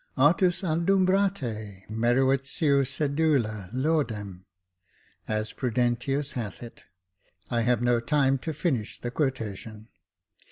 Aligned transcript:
Artis 0.17 0.63
adumbrata 0.63 1.87
meruit 1.87 2.43
ceu 2.45 2.83
sedula 2.83 3.69
laudem, 3.71 4.45
as 5.27 5.53
Prudentius 5.53 6.31
hath 6.31 6.63
it. 6.63 6.85
I 7.51 7.61
have 7.61 7.83
no 7.83 7.99
time 7.99 8.39
to 8.39 8.51
finish 8.51 8.99
the 8.99 9.11
quotation." 9.11 9.89